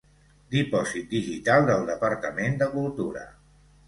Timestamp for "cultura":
2.73-3.27